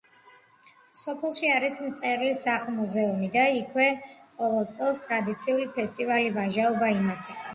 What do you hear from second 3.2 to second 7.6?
და იქვე ყოველ წელს ტრადიციული ფესტივალი „ვაჟაობა“ იმართება.